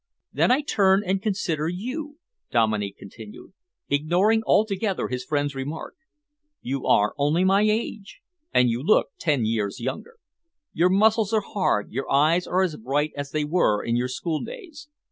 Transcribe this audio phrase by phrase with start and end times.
[0.33, 2.17] "Then I turn and consider you,"
[2.49, 3.53] Dominey continued,
[3.87, 5.93] ignoring altogether his friend's remark.
[6.59, 8.19] "You are only my age,
[8.51, 10.17] and you look ten years younger.
[10.73, 14.39] Your muscles are hard, your eyes are as bright as they were in your school
[14.41, 14.89] days.